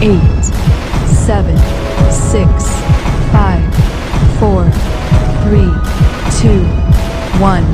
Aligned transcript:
eight, 0.00 0.44
seven, 1.26 1.56
six, 2.08 2.46
five, 3.32 3.60
four, 4.38 4.64
three, 5.42 5.72
two, 6.40 6.62
one. 7.42 7.66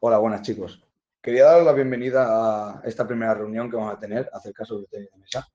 Hola, 0.00 0.18
buenas 0.18 0.42
chicos. 0.42 0.82
Quería 1.22 1.44
dar 1.46 1.62
la 1.62 1.72
bienvenida 1.72 2.26
a 2.28 2.82
esta 2.84 3.06
primera 3.06 3.32
reunión 3.32 3.70
que 3.70 3.76
vamos 3.76 3.94
a 3.94 3.98
tener 3.98 4.28
acerca 4.30 4.66
sobre 4.66 4.86
tenis 4.88 5.10
de 5.10 5.18
mesa. 5.18 5.48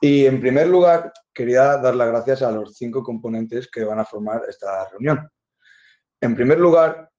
Y 0.00 0.24
en 0.24 0.40
primer 0.40 0.66
lugar, 0.66 1.12
quería 1.34 1.76
dar 1.76 1.94
las 1.94 2.08
gracias 2.08 2.40
a 2.40 2.50
los 2.50 2.74
cinco 2.74 3.02
componentes 3.02 3.68
que 3.70 3.84
van 3.84 3.98
a 3.98 4.06
formar 4.06 4.44
esta 4.48 4.88
reunión. 4.88 5.28
En 6.22 6.34
primer 6.34 6.58
lugar, 6.58 7.10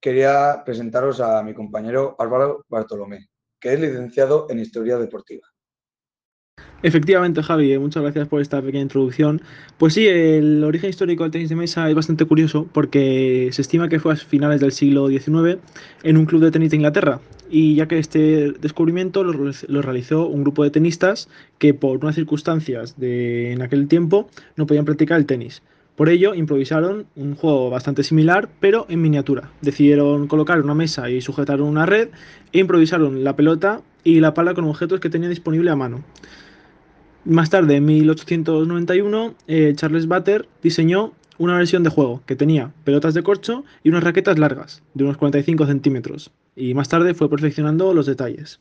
quería 0.00 0.62
presentaros 0.64 1.20
a 1.20 1.44
mi 1.44 1.54
compañero 1.54 2.16
Álvaro 2.18 2.64
Bartolomé, 2.68 3.28
que 3.60 3.72
es 3.72 3.78
licenciado 3.78 4.48
en 4.50 4.58
Historia 4.58 4.98
Deportiva. 4.98 5.46
Efectivamente, 6.82 7.42
Javi, 7.42 7.72
eh, 7.72 7.78
muchas 7.78 8.02
gracias 8.02 8.28
por 8.28 8.42
esta 8.42 8.60
pequeña 8.60 8.82
introducción. 8.82 9.40
Pues 9.78 9.94
sí, 9.94 10.06
el 10.06 10.62
origen 10.62 10.90
histórico 10.90 11.22
del 11.22 11.32
tenis 11.32 11.48
de 11.48 11.56
mesa 11.56 11.88
es 11.88 11.94
bastante 11.94 12.26
curioso 12.26 12.66
porque 12.70 13.48
se 13.52 13.62
estima 13.62 13.88
que 13.88 13.98
fue 13.98 14.12
a 14.12 14.16
finales 14.16 14.60
del 14.60 14.72
siglo 14.72 15.08
XIX 15.08 15.58
en 16.02 16.16
un 16.16 16.26
club 16.26 16.42
de 16.42 16.50
tenis 16.50 16.70
de 16.70 16.76
Inglaterra. 16.76 17.20
Y 17.50 17.76
ya 17.76 17.88
que 17.88 17.98
este 17.98 18.52
descubrimiento 18.60 19.24
lo, 19.24 19.82
realizó 19.82 20.26
un 20.26 20.42
grupo 20.42 20.64
de 20.64 20.70
tenistas 20.70 21.28
que 21.58 21.72
por 21.72 21.96
unas 21.98 22.14
circunstancias 22.14 22.98
de 22.98 23.52
en 23.52 23.62
aquel 23.62 23.88
tiempo 23.88 24.28
no 24.56 24.66
podían 24.66 24.84
practicar 24.84 25.18
el 25.18 25.26
tenis. 25.26 25.62
Por 25.94 26.10
ello, 26.10 26.34
improvisaron 26.34 27.06
un 27.16 27.36
juego 27.36 27.70
bastante 27.70 28.02
similar, 28.02 28.50
pero 28.60 28.84
en 28.90 29.00
miniatura. 29.00 29.50
Decidieron 29.62 30.26
colocar 30.26 30.60
una 30.60 30.74
mesa 30.74 31.08
y 31.08 31.22
sujetar 31.22 31.62
una 31.62 31.86
red 31.86 32.10
e 32.52 32.58
improvisaron 32.58 33.24
la 33.24 33.34
pelota 33.34 33.80
y 34.04 34.20
la 34.20 34.34
pala 34.34 34.52
con 34.52 34.66
objetos 34.66 35.00
que 35.00 35.08
tenían 35.08 35.30
disponible 35.30 35.70
a 35.70 35.76
mano. 35.76 36.04
Más 37.26 37.50
tarde, 37.50 37.74
en 37.74 37.84
1891, 37.84 39.34
eh, 39.48 39.72
Charles 39.74 40.06
Butter 40.06 40.48
diseñó 40.62 41.12
una 41.38 41.58
versión 41.58 41.82
de 41.82 41.90
juego 41.90 42.22
que 42.24 42.36
tenía 42.36 42.72
pelotas 42.84 43.14
de 43.14 43.24
corcho 43.24 43.64
y 43.82 43.88
unas 43.88 44.04
raquetas 44.04 44.38
largas, 44.38 44.84
de 44.94 45.02
unos 45.02 45.16
45 45.16 45.66
centímetros, 45.66 46.30
y 46.54 46.72
más 46.74 46.88
tarde 46.88 47.14
fue 47.14 47.28
perfeccionando 47.28 47.92
los 47.94 48.06
detalles. 48.06 48.60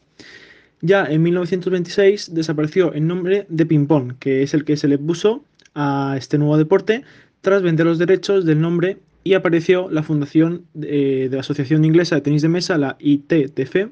Ya 0.81 1.05
en 1.05 1.21
1926 1.21 2.33
desapareció 2.33 2.91
el 2.93 3.05
nombre 3.05 3.45
de 3.49 3.67
ping-pong, 3.67 4.13
que 4.17 4.41
es 4.41 4.55
el 4.55 4.65
que 4.65 4.77
se 4.77 4.87
le 4.87 4.97
puso 4.97 5.45
a 5.75 6.15
este 6.17 6.39
nuevo 6.39 6.57
deporte 6.57 7.03
tras 7.41 7.61
vender 7.61 7.85
los 7.85 7.99
derechos 7.99 8.45
del 8.45 8.61
nombre 8.61 8.97
y 9.23 9.35
apareció 9.35 9.91
la 9.91 10.01
fundación 10.01 10.65
de, 10.73 11.29
de 11.29 11.35
la 11.35 11.41
Asociación 11.41 11.85
Inglesa 11.85 12.15
de 12.15 12.21
Tenis 12.21 12.41
de 12.41 12.49
Mesa, 12.49 12.79
la 12.79 12.97
ITTF, 12.99 13.91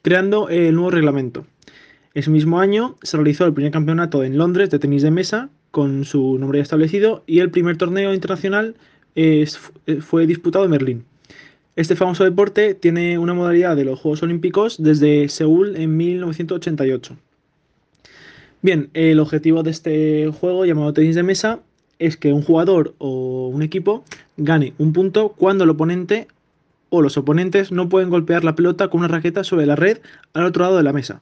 creando 0.00 0.48
el 0.48 0.74
nuevo 0.74 0.90
reglamento. 0.90 1.46
Ese 2.16 2.30
mismo 2.30 2.60
año 2.60 2.96
se 3.02 3.18
realizó 3.18 3.44
el 3.44 3.52
primer 3.52 3.72
campeonato 3.72 4.24
en 4.24 4.38
Londres 4.38 4.70
de 4.70 4.78
tenis 4.78 5.02
de 5.02 5.10
mesa 5.10 5.50
con 5.70 6.06
su 6.06 6.38
nombre 6.38 6.60
ya 6.60 6.62
establecido 6.62 7.22
y 7.26 7.40
el 7.40 7.50
primer 7.50 7.76
torneo 7.76 8.14
internacional 8.14 8.74
fue 10.00 10.26
disputado 10.26 10.64
en 10.64 10.70
Berlín. 10.70 11.04
Este 11.76 11.94
famoso 11.94 12.24
deporte 12.24 12.72
tiene 12.72 13.18
una 13.18 13.34
modalidad 13.34 13.76
de 13.76 13.84
los 13.84 14.00
Juegos 14.00 14.22
Olímpicos 14.22 14.82
desde 14.82 15.28
Seúl 15.28 15.76
en 15.76 15.94
1988. 15.98 17.18
Bien, 18.62 18.88
el 18.94 19.20
objetivo 19.20 19.62
de 19.62 19.72
este 19.72 20.30
juego 20.40 20.64
llamado 20.64 20.94
tenis 20.94 21.16
de 21.16 21.22
mesa 21.22 21.60
es 21.98 22.16
que 22.16 22.32
un 22.32 22.40
jugador 22.40 22.94
o 22.96 23.48
un 23.48 23.60
equipo 23.60 24.04
gane 24.38 24.72
un 24.78 24.94
punto 24.94 25.34
cuando 25.36 25.64
el 25.64 25.70
oponente 25.70 26.28
o 26.88 27.02
los 27.02 27.18
oponentes 27.18 27.72
no 27.72 27.90
pueden 27.90 28.08
golpear 28.08 28.42
la 28.42 28.56
pelota 28.56 28.88
con 28.88 29.00
una 29.00 29.08
raqueta 29.08 29.44
sobre 29.44 29.66
la 29.66 29.76
red 29.76 29.98
al 30.32 30.46
otro 30.46 30.62
lado 30.62 30.78
de 30.78 30.82
la 30.82 30.94
mesa. 30.94 31.20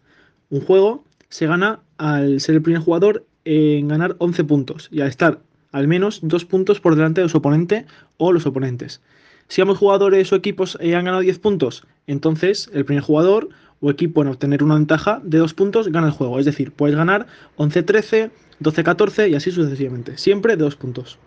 Un 0.55 0.61
juego 0.61 1.03
se 1.31 1.49
gana 1.49 1.81
al 1.99 2.41
ser 2.41 2.55
el 2.55 2.63
primer 2.63 2.81
jugador 2.81 3.27
en 3.45 3.89
ganar 3.89 4.15
11 4.19 4.45
puntos 4.45 4.89
y 4.93 5.01
al 5.01 5.09
estar 5.09 5.41
al 5.73 5.89
menos 5.89 6.21
dos 6.23 6.45
puntos 6.45 6.79
por 6.79 6.95
delante 6.95 7.21
de 7.21 7.29
su 7.29 7.39
oponente 7.39 7.87
o 8.19 8.31
los 8.31 8.47
oponentes. 8.47 9.03
Si 9.48 9.63
ambos 9.63 9.79
jugadores 9.79 10.33
o 10.33 10.37
equipos 10.37 10.79
eh, 10.81 10.95
han 10.95 11.07
ganado 11.07 11.23
10 11.23 11.41
puntos, 11.41 11.85
entonces 12.07 12.70
el 12.73 12.85
primer 12.85 13.03
jugador 13.03 13.48
o 13.81 13.91
equipo 13.91 14.23
en 14.23 14.29
obtener 14.29 14.63
una 14.63 14.77
ventaja 14.77 15.20
de 15.25 15.39
2 15.39 15.55
puntos 15.55 15.89
gana 15.89 16.07
el 16.07 16.13
juego. 16.13 16.39
Es 16.39 16.45
decir, 16.45 16.70
puedes 16.70 16.95
ganar 16.95 17.27
11-13, 17.57 18.31
12-14 18.61 19.31
y 19.31 19.35
así 19.35 19.51
sucesivamente. 19.51 20.17
Siempre 20.19 20.57
de 20.57 20.63
2 20.63 20.77
puntos. 20.77 21.19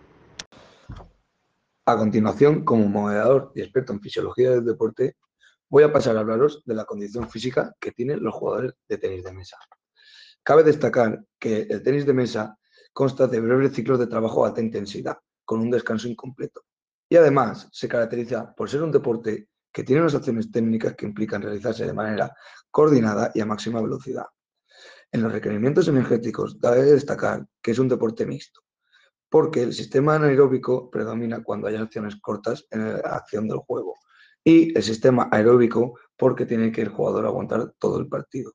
A 1.84 1.98
continuación, 1.98 2.64
como 2.64 2.88
moderador 2.88 3.52
y 3.54 3.60
experto 3.60 3.92
en 3.92 4.00
fisiología 4.00 4.52
del 4.52 4.64
deporte, 4.64 5.16
voy 5.68 5.82
a 5.82 5.92
pasar 5.92 6.16
a 6.16 6.20
hablaros 6.20 6.62
de 6.64 6.74
la 6.74 6.84
condición 6.84 7.28
física 7.28 7.74
que 7.78 7.92
tienen 7.92 8.22
los 8.22 8.34
jugadores 8.34 8.72
de 8.88 8.98
tenis 8.98 9.24
de 9.24 9.32
mesa. 9.32 9.56
Cabe 10.42 10.62
destacar 10.62 11.22
que 11.38 11.66
el 11.68 11.82
tenis 11.82 12.06
de 12.06 12.14
mesa 12.14 12.58
consta 12.92 13.26
de 13.26 13.40
breves 13.40 13.74
ciclos 13.74 13.98
de 13.98 14.06
trabajo 14.06 14.44
a 14.44 14.48
alta 14.48 14.60
intensidad, 14.60 15.18
con 15.44 15.60
un 15.60 15.70
descanso 15.70 16.08
incompleto. 16.08 16.62
Y 17.08 17.16
además 17.16 17.68
se 17.72 17.88
caracteriza 17.88 18.54
por 18.54 18.68
ser 18.68 18.82
un 18.82 18.92
deporte 18.92 19.48
que 19.72 19.84
tiene 19.84 20.02
unas 20.02 20.14
acciones 20.14 20.50
técnicas 20.50 20.94
que 20.94 21.06
implican 21.06 21.42
realizarse 21.42 21.86
de 21.86 21.92
manera 21.92 22.34
coordinada 22.70 23.30
y 23.34 23.40
a 23.40 23.46
máxima 23.46 23.80
velocidad. 23.80 24.26
En 25.12 25.22
los 25.22 25.32
requerimientos 25.32 25.88
energéticos 25.88 26.58
cabe 26.60 26.82
destacar 26.82 27.46
que 27.62 27.70
es 27.70 27.78
un 27.78 27.88
deporte 27.88 28.26
mixto, 28.26 28.60
porque 29.28 29.62
el 29.62 29.72
sistema 29.72 30.16
anaeróbico 30.16 30.90
predomina 30.90 31.42
cuando 31.42 31.66
hay 31.66 31.76
acciones 31.76 32.16
cortas 32.16 32.66
en 32.70 32.94
la 32.94 32.98
acción 32.98 33.48
del 33.48 33.58
juego, 33.58 33.94
y 34.48 34.74
el 34.74 34.82
sistema 34.82 35.28
aeróbico 35.30 35.98
porque 36.16 36.46
tiene 36.46 36.72
que 36.72 36.80
el 36.80 36.88
jugador 36.88 37.26
aguantar 37.26 37.74
todo 37.78 37.98
el 37.98 38.08
partido. 38.08 38.54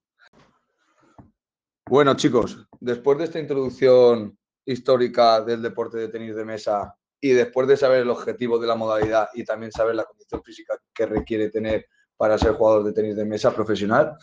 Bueno 1.87 2.15
chicos, 2.15 2.67
después 2.79 3.19
de 3.19 3.25
esta 3.25 3.39
introducción 3.39 4.35
histórica 4.65 5.41
del 5.41 5.61
deporte 5.61 5.99
de 5.99 6.07
tenis 6.07 6.35
de 6.35 6.45
mesa 6.45 6.95
y 7.21 7.29
después 7.29 7.67
de 7.67 7.77
saber 7.77 8.01
el 8.01 8.09
objetivo 8.09 8.57
de 8.57 8.65
la 8.65 8.73
modalidad 8.73 9.27
y 9.35 9.43
también 9.43 9.71
saber 9.71 9.93
la 9.93 10.05
condición 10.05 10.41
física 10.41 10.79
que 10.95 11.05
requiere 11.05 11.51
tener 11.51 11.85
para 12.17 12.39
ser 12.39 12.53
jugador 12.53 12.85
de 12.85 12.93
tenis 12.93 13.15
de 13.15 13.25
mesa 13.25 13.53
profesional, 13.53 14.17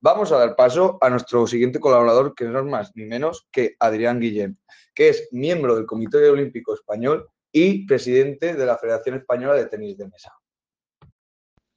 vamos 0.00 0.32
a 0.32 0.38
dar 0.38 0.56
paso 0.56 0.98
a 1.00 1.08
nuestro 1.08 1.46
siguiente 1.46 1.78
colaborador, 1.78 2.34
que 2.34 2.46
no 2.46 2.58
es 2.58 2.64
más 2.64 2.90
ni 2.96 3.04
menos 3.04 3.46
que 3.52 3.76
Adrián 3.78 4.18
Guillén, 4.18 4.58
que 4.92 5.10
es 5.10 5.28
miembro 5.30 5.76
del 5.76 5.86
Comité 5.86 6.28
Olímpico 6.28 6.74
Español 6.74 7.28
y 7.52 7.86
presidente 7.86 8.54
de 8.54 8.66
la 8.66 8.76
Federación 8.76 9.18
Española 9.18 9.54
de 9.54 9.66
Tenis 9.66 9.96
de 9.96 10.08
Mesa. 10.08 10.32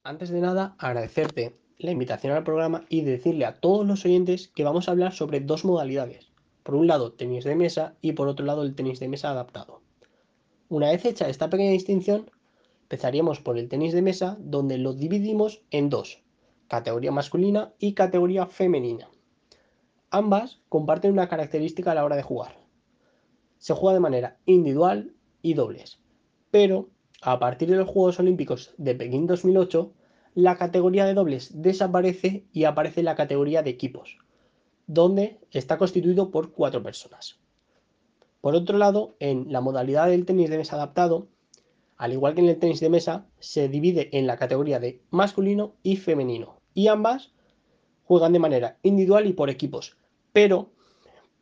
Antes 0.06 0.30
de 0.30 0.40
nada, 0.40 0.76
agradecerte 0.78 1.56
la 1.78 1.90
invitación 1.90 2.32
al 2.32 2.44
programa 2.44 2.86
y 2.88 3.00
decirle 3.00 3.44
a 3.44 3.58
todos 3.58 3.84
los 3.84 4.04
oyentes 4.04 4.46
que 4.46 4.62
vamos 4.62 4.86
a 4.86 4.92
hablar 4.92 5.12
sobre 5.12 5.40
dos 5.40 5.64
modalidades. 5.64 6.30
Por 6.62 6.76
un 6.76 6.86
lado, 6.86 7.14
tenis 7.14 7.42
de 7.42 7.56
mesa 7.56 7.96
y 8.00 8.12
por 8.12 8.28
otro 8.28 8.46
lado, 8.46 8.62
el 8.62 8.76
tenis 8.76 9.00
de 9.00 9.08
mesa 9.08 9.30
adaptado. 9.30 9.80
Una 10.68 10.92
vez 10.92 11.04
hecha 11.04 11.28
esta 11.28 11.50
pequeña 11.50 11.72
distinción, 11.72 12.30
empezaríamos 12.82 13.40
por 13.40 13.58
el 13.58 13.68
tenis 13.68 13.92
de 13.92 14.02
mesa, 14.02 14.36
donde 14.38 14.78
lo 14.78 14.92
dividimos 14.92 15.62
en 15.72 15.90
dos, 15.90 16.22
categoría 16.68 17.10
masculina 17.10 17.74
y 17.80 17.94
categoría 17.94 18.46
femenina. 18.46 19.10
Ambas 20.10 20.60
comparten 20.68 21.10
una 21.10 21.28
característica 21.28 21.90
a 21.90 21.94
la 21.96 22.04
hora 22.04 22.14
de 22.14 22.22
jugar. 22.22 22.60
Se 23.58 23.74
juega 23.74 23.94
de 23.94 24.00
manera 24.00 24.38
individual 24.46 25.16
y 25.42 25.54
dobles, 25.54 25.98
pero 26.52 26.90
a 27.22 27.38
partir 27.38 27.70
de 27.70 27.76
los 27.76 27.88
Juegos 27.88 28.18
Olímpicos 28.20 28.74
de 28.76 28.94
Pekín 28.94 29.26
2008, 29.26 29.92
la 30.34 30.56
categoría 30.56 31.06
de 31.06 31.14
dobles 31.14 31.62
desaparece 31.62 32.44
y 32.52 32.64
aparece 32.64 33.02
la 33.02 33.14
categoría 33.14 33.62
de 33.62 33.70
equipos, 33.70 34.18
donde 34.86 35.40
está 35.50 35.78
constituido 35.78 36.30
por 36.30 36.52
cuatro 36.52 36.82
personas. 36.82 37.38
Por 38.40 38.54
otro 38.54 38.78
lado, 38.78 39.16
en 39.18 39.50
la 39.50 39.60
modalidad 39.60 40.08
del 40.08 40.26
tenis 40.26 40.50
de 40.50 40.58
mesa 40.58 40.76
adaptado, 40.76 41.28
al 41.96 42.12
igual 42.12 42.34
que 42.34 42.42
en 42.42 42.48
el 42.48 42.58
tenis 42.58 42.80
de 42.80 42.90
mesa, 42.90 43.26
se 43.38 43.68
divide 43.68 44.10
en 44.12 44.26
la 44.26 44.36
categoría 44.36 44.78
de 44.78 45.00
masculino 45.10 45.74
y 45.82 45.96
femenino, 45.96 46.60
y 46.74 46.88
ambas 46.88 47.32
juegan 48.04 48.32
de 48.32 48.38
manera 48.38 48.78
individual 48.82 49.26
y 49.26 49.32
por 49.32 49.50
equipos. 49.50 49.96
Pero, 50.32 50.70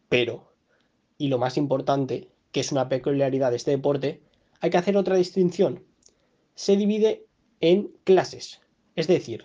pero, 0.09 0.53
y 1.19 1.29
lo 1.29 1.39
más 1.39 1.57
importante, 1.57 2.31
que 2.53 2.61
es 2.61 2.71
una 2.71 2.89
peculiaridad 2.89 3.51
de 3.51 3.57
este 3.57 3.73
deporte, 3.73 4.23
hay 4.65 4.71
que 4.71 4.79
hacer 4.79 4.97
otra 4.97 5.17
distinción. 5.17 5.85
Se 6.55 6.75
divide 6.75 7.27
en 7.61 7.93
clases, 8.03 8.63
es 8.97 9.09
decir, 9.09 9.45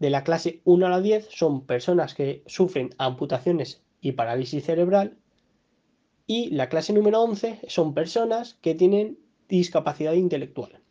de 0.00 0.10
la 0.10 0.22
clase 0.22 0.60
1 0.64 0.86
a 0.86 0.90
la 0.90 1.00
10 1.00 1.28
son 1.30 1.64
personas 1.64 2.14
que 2.14 2.42
sufren 2.44 2.90
amputaciones 2.98 3.80
y 4.02 4.12
parálisis 4.12 4.66
cerebral 4.66 5.16
y 6.26 6.50
la 6.50 6.68
clase 6.68 6.92
número 6.92 7.22
11 7.22 7.60
son 7.68 7.94
personas 7.94 8.58
que 8.60 8.74
tienen 8.74 9.18
discapacidad 9.48 10.12
intelectual. 10.12 10.82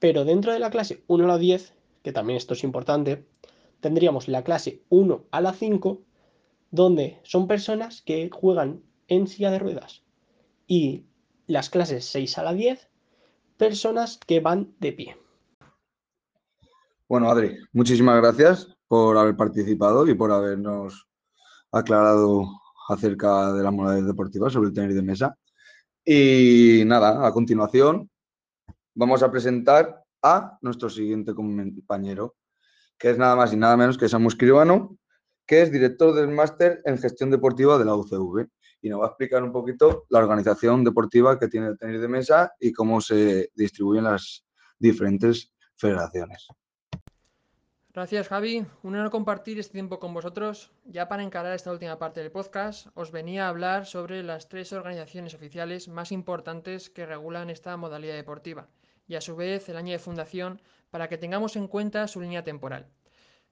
Pero 0.00 0.24
dentro 0.24 0.52
de 0.52 0.58
la 0.58 0.70
clase 0.70 1.04
1 1.06 1.22
a 1.22 1.28
la 1.28 1.38
10, 1.38 1.72
que 2.02 2.10
también 2.10 2.36
esto 2.36 2.54
es 2.54 2.64
importante, 2.64 3.26
tendríamos 3.78 4.26
la 4.26 4.42
clase 4.42 4.82
1 4.88 5.26
a 5.30 5.40
la 5.40 5.52
5, 5.52 6.02
donde 6.72 7.20
son 7.22 7.46
personas 7.46 8.02
que 8.02 8.28
juegan 8.28 8.82
en 9.06 9.28
silla 9.28 9.52
de 9.52 9.60
ruedas. 9.60 10.02
Y 10.66 11.04
las 11.50 11.68
clases 11.68 12.04
6 12.06 12.38
a 12.38 12.44
la 12.44 12.52
10, 12.52 12.88
personas 13.56 14.18
que 14.24 14.38
van 14.38 14.72
de 14.78 14.92
pie. 14.92 15.16
Bueno, 17.08 17.28
Adri, 17.28 17.58
muchísimas 17.72 18.20
gracias 18.20 18.68
por 18.86 19.18
haber 19.18 19.36
participado 19.36 20.06
y 20.06 20.14
por 20.14 20.30
habernos 20.30 21.08
aclarado 21.72 22.46
acerca 22.88 23.52
de 23.52 23.64
las 23.64 23.72
modalidades 23.72 24.06
deportivas 24.06 24.52
sobre 24.52 24.68
el 24.68 24.74
tenis 24.74 24.94
de 24.94 25.02
mesa. 25.02 25.36
Y 26.04 26.84
nada, 26.86 27.26
a 27.26 27.32
continuación 27.32 28.08
vamos 28.94 29.22
a 29.24 29.30
presentar 29.30 30.04
a 30.22 30.56
nuestro 30.62 30.88
siguiente 30.88 31.34
compañero, 31.34 32.36
que 32.96 33.10
es 33.10 33.18
nada 33.18 33.34
más 33.34 33.52
y 33.52 33.56
nada 33.56 33.76
menos 33.76 33.98
que 33.98 34.08
Samu 34.08 34.28
Escribano, 34.28 34.96
que 35.46 35.62
es 35.62 35.72
director 35.72 36.14
del 36.14 36.28
máster 36.28 36.80
en 36.84 36.96
gestión 36.98 37.30
deportiva 37.30 37.76
de 37.76 37.84
la 37.86 37.96
UCV 37.96 38.48
y 38.80 38.88
nos 38.88 39.00
va 39.00 39.04
a 39.04 39.08
explicar 39.08 39.42
un 39.42 39.52
poquito 39.52 40.06
la 40.08 40.18
organización 40.18 40.84
deportiva 40.84 41.38
que 41.38 41.48
tiene 41.48 41.68
el 41.68 41.78
tenis 41.78 42.00
de 42.00 42.08
mesa 42.08 42.52
y 42.58 42.72
cómo 42.72 43.00
se 43.00 43.50
distribuyen 43.54 44.04
las 44.04 44.44
diferentes 44.78 45.52
federaciones. 45.76 46.48
Gracias 47.92 48.28
Javi, 48.28 48.64
un 48.84 48.94
honor 48.94 49.10
compartir 49.10 49.58
este 49.58 49.72
tiempo 49.72 49.98
con 49.98 50.14
vosotros. 50.14 50.70
Ya 50.84 51.08
para 51.08 51.24
encarar 51.24 51.54
esta 51.54 51.72
última 51.72 51.98
parte 51.98 52.20
del 52.20 52.30
podcast, 52.30 52.86
os 52.94 53.10
venía 53.10 53.46
a 53.46 53.48
hablar 53.48 53.84
sobre 53.84 54.22
las 54.22 54.48
tres 54.48 54.72
organizaciones 54.72 55.34
oficiales 55.34 55.88
más 55.88 56.12
importantes 56.12 56.88
que 56.88 57.04
regulan 57.04 57.50
esta 57.50 57.76
modalidad 57.76 58.14
deportiva 58.14 58.68
y 59.08 59.16
a 59.16 59.20
su 59.20 59.34
vez 59.34 59.68
el 59.68 59.76
año 59.76 59.90
de 59.90 59.98
fundación 59.98 60.60
para 60.90 61.08
que 61.08 61.18
tengamos 61.18 61.56
en 61.56 61.66
cuenta 61.66 62.06
su 62.06 62.20
línea 62.20 62.44
temporal. 62.44 62.86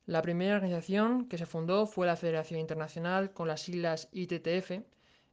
La 0.07 0.23
primera 0.23 0.55
organización 0.55 1.29
que 1.29 1.37
se 1.37 1.45
fundó 1.45 1.87
fue 1.87 2.07
la 2.07 2.17
Federación 2.17 2.61
Internacional 2.61 3.33
con 3.33 3.49
las 3.49 3.63
siglas 3.63 4.09
ITTF. 4.13 4.85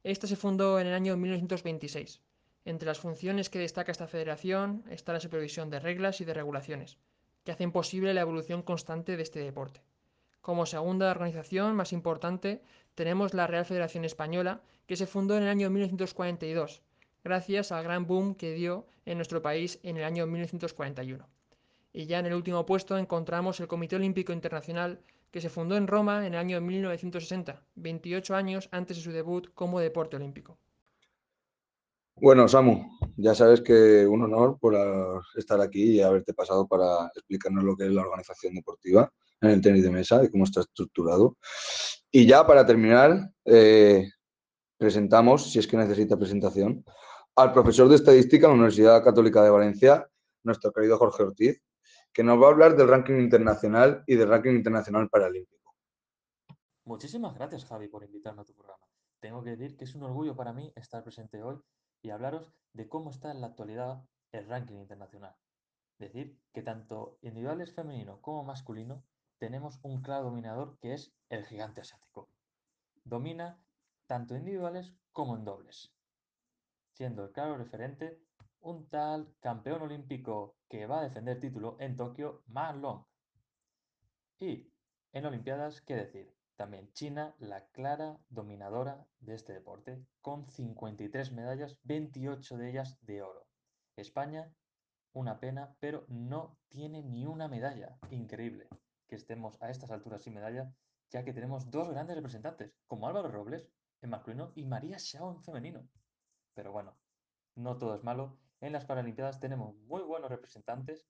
Esta 0.05 0.27
se 0.27 0.35
fundó 0.35 0.79
en 0.79 0.85
el 0.85 0.93
año 0.93 1.17
1926. 1.17 2.21
Entre 2.63 2.85
las 2.85 2.99
funciones 2.99 3.49
que 3.49 3.57
destaca 3.57 3.91
esta 3.91 4.05
federación 4.05 4.83
está 4.91 5.13
la 5.13 5.19
supervisión 5.19 5.71
de 5.71 5.79
reglas 5.79 6.21
y 6.21 6.25
de 6.25 6.35
regulaciones 6.35 6.99
que 7.43 7.51
hacen 7.51 7.71
posible 7.71 8.13
la 8.13 8.21
evolución 8.21 8.61
constante 8.61 9.17
de 9.17 9.23
este 9.23 9.39
deporte. 9.39 9.81
Como 10.41 10.67
segunda 10.67 11.09
organización 11.09 11.75
más 11.75 11.91
importante 11.91 12.61
tenemos 12.93 13.33
la 13.33 13.47
Real 13.47 13.65
Federación 13.65 14.05
Española, 14.05 14.61
que 14.85 14.95
se 14.95 15.07
fundó 15.07 15.37
en 15.37 15.43
el 15.43 15.49
año 15.49 15.71
1942, 15.71 16.83
gracias 17.23 17.71
al 17.71 17.83
gran 17.83 18.05
boom 18.05 18.35
que 18.35 18.53
dio 18.53 18.85
en 19.07 19.17
nuestro 19.17 19.41
país 19.41 19.79
en 19.81 19.97
el 19.97 20.03
año 20.03 20.27
1941. 20.27 21.27
Y 21.93 22.05
ya 22.05 22.19
en 22.19 22.27
el 22.27 22.35
último 22.35 22.63
puesto 22.67 22.95
encontramos 22.95 23.59
el 23.59 23.67
Comité 23.67 23.95
Olímpico 23.95 24.33
Internacional, 24.33 24.99
que 25.35 25.41
se 25.41 25.49
fundó 25.49 25.75
en 25.75 25.85
Roma 25.85 26.25
en 26.25 26.33
el 26.33 26.39
año 26.39 26.61
1960, 26.61 27.61
28 27.75 28.35
años 28.37 28.69
antes 28.71 28.95
de 28.95 29.03
su 29.03 29.11
debut 29.11 29.53
como 29.53 29.81
deporte 29.81 30.15
olímpico. 30.15 30.57
Bueno, 32.15 32.47
Samu, 32.47 32.97
ya 33.17 33.35
sabes 33.35 33.59
que 33.59 34.07
un 34.07 34.21
honor 34.21 34.57
por 34.57 34.77
estar 35.35 35.59
aquí 35.59 35.95
y 35.95 36.01
haberte 36.01 36.33
pasado 36.33 36.65
para 36.65 37.07
explicarnos 37.13 37.65
lo 37.65 37.75
que 37.75 37.83
es 37.83 37.91
la 37.91 38.03
organización 38.03 38.55
deportiva 38.55 39.11
en 39.41 39.49
el 39.49 39.61
tenis 39.61 39.83
de 39.83 39.91
mesa 39.91 40.23
y 40.23 40.29
cómo 40.29 40.45
está 40.45 40.61
estructurado. 40.61 41.35
Y 42.09 42.25
ya 42.25 42.47
para 42.47 42.65
terminar, 42.65 43.29
eh, 43.43 44.07
presentamos, 44.77 45.51
si 45.51 45.59
es 45.59 45.67
que 45.67 45.75
necesita 45.75 46.15
presentación, 46.15 46.85
al 47.35 47.51
profesor 47.51 47.89
de 47.89 47.95
estadística 47.95 48.45
en 48.45 48.51
la 48.51 48.55
Universidad 48.55 49.03
Católica 49.03 49.43
de 49.43 49.49
Valencia, 49.49 50.07
nuestro 50.43 50.71
querido 50.71 50.97
Jorge 50.97 51.23
Ortiz, 51.23 51.61
que 52.15 52.23
nos 52.23 52.41
va 52.41 52.47
a 52.47 52.51
hablar 52.51 52.77
del 52.77 52.87
ranking 52.87 53.15
internacional 53.15 54.01
y 54.07 54.15
del 54.15 54.29
ranking 54.29 54.53
internacional 54.53 55.09
paralímpico. 55.09 55.75
Muchísimas 56.85 57.35
gracias, 57.35 57.65
Javi, 57.65 57.89
por 57.89 58.05
invitarme 58.05 58.41
a 58.41 58.45
tu 58.45 58.53
programa. 58.53 58.87
Tengo 59.19 59.43
que 59.43 59.57
decir 59.57 59.75
que 59.75 59.83
es 59.83 59.95
un 59.95 60.03
orgullo 60.03 60.33
para 60.33 60.53
mí 60.53 60.71
estar 60.77 61.03
presente 61.03 61.43
hoy 61.43 61.59
y 62.01 62.11
hablaros 62.11 62.47
de 62.71 62.87
cómo 62.87 63.09
está 63.09 63.31
en 63.31 63.41
la 63.41 63.47
actualidad 63.47 64.01
el 64.31 64.47
ranking 64.47 64.77
internacional. 64.77 65.35
Decir 65.99 66.39
que 66.53 66.61
tanto 66.61 67.17
individuales 67.21 67.73
femenino 67.73 68.21
como 68.21 68.45
masculino 68.45 69.03
tenemos 69.37 69.81
un 69.83 70.01
claro 70.01 70.23
dominador 70.23 70.77
que 70.79 70.93
es 70.93 71.13
el 71.27 71.45
gigante 71.45 71.81
asiático. 71.81 72.29
Domina 73.03 73.59
tanto 74.07 74.37
individuales 74.37 74.93
como 75.11 75.35
en 75.35 75.43
dobles, 75.43 75.93
siendo 76.93 77.25
el 77.25 77.33
claro 77.33 77.57
referente 77.57 78.21
un 78.65 78.89
tal 78.89 79.31
campeón 79.39 79.83
olímpico 79.83 80.57
que 80.67 80.87
va 80.87 80.99
a 80.99 81.03
defender 81.03 81.39
título 81.39 81.77
en 81.79 81.95
Tokio, 81.95 82.41
Ma 82.47 82.73
Long. 82.73 83.05
Y 84.39 84.71
en 85.13 85.25
Olimpiadas, 85.25 85.81
¿qué 85.81 85.95
decir? 85.95 86.35
También 86.55 86.91
China, 86.93 87.35
la 87.37 87.67
clara 87.67 88.19
dominadora 88.27 89.05
de 89.19 89.35
este 89.35 89.53
deporte, 89.53 90.03
con 90.19 90.49
53 90.49 91.31
medallas, 91.33 91.77
28 91.83 92.57
de 92.57 92.69
ellas 92.71 92.97
de 93.01 93.21
oro. 93.21 93.45
España, 93.97 94.51
una 95.13 95.39
pena, 95.39 95.75
pero 95.79 96.05
no 96.07 96.57
tiene 96.69 97.03
ni 97.03 97.27
una 97.27 97.47
medalla. 97.47 97.99
Increíble 98.09 98.67
que 99.07 99.15
estemos 99.15 99.61
a 99.61 99.69
estas 99.69 99.91
alturas 99.91 100.23
sin 100.23 100.33
medalla, 100.33 100.73
ya 101.11 101.23
que 101.23 101.33
tenemos 101.33 101.69
dos 101.69 101.89
grandes 101.89 102.15
representantes, 102.15 102.73
como 102.87 103.07
Álvaro 103.07 103.29
Robles 103.29 103.69
en 104.01 104.09
masculino 104.09 104.53
y 104.55 104.65
María 104.65 104.97
Xiao 104.97 105.31
en 105.31 105.43
femenino. 105.43 105.87
Pero 106.55 106.71
bueno, 106.71 106.97
no 107.53 107.77
todo 107.77 107.93
es 107.93 108.03
malo. 108.03 108.39
En 108.61 108.73
las 108.73 108.85
Paralimpiadas 108.85 109.39
tenemos 109.39 109.75
muy 109.87 110.01
buenos 110.01 110.29
representantes 110.29 111.05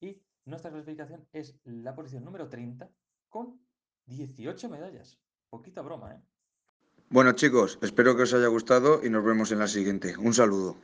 y 0.00 0.22
nuestra 0.44 0.70
clasificación 0.70 1.28
es 1.32 1.58
la 1.64 1.94
posición 1.94 2.24
número 2.24 2.48
30 2.48 2.90
con 3.28 3.60
18 4.06 4.68
medallas. 4.68 5.18
Poquita 5.50 5.82
broma, 5.82 6.14
¿eh? 6.14 6.20
Bueno 7.10 7.32
chicos, 7.32 7.78
espero 7.82 8.16
que 8.16 8.22
os 8.22 8.34
haya 8.34 8.46
gustado 8.46 9.04
y 9.04 9.10
nos 9.10 9.24
vemos 9.24 9.50
en 9.52 9.58
la 9.58 9.66
siguiente. 9.66 10.16
Un 10.16 10.32
saludo. 10.32 10.76